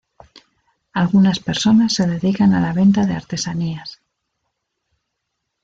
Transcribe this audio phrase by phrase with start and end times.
[0.93, 4.01] Algunas personas se dedican a la venta de artesanías.